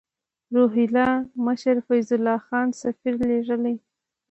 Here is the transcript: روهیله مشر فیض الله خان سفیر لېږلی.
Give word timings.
روهیله 0.55 1.07
مشر 1.45 1.75
فیض 1.87 2.09
الله 2.15 2.39
خان 2.47 2.67
سفیر 2.81 3.15
لېږلی. 3.27 3.75